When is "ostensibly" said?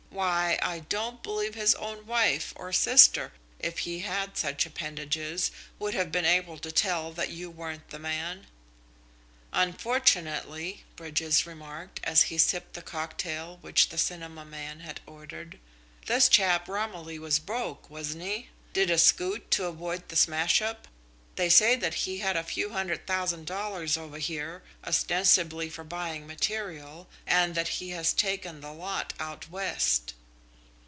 24.85-25.69